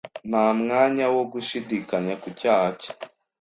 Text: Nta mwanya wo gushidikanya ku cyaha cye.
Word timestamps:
Nta 0.29 0.45
mwanya 0.59 1.05
wo 1.15 1.23
gushidikanya 1.33 2.13
ku 2.21 2.27
cyaha 2.39 2.69
cye. 2.81 2.91